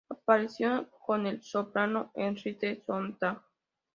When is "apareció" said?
0.09-0.89